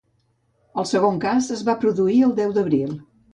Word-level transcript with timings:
El 0.83 0.87
segon 0.91 1.19
cas 1.25 1.51
es 1.57 1.61
va 1.67 1.77
produir 1.85 2.17
el 2.29 2.35
deu 2.41 2.57
d’abril. 2.57 2.99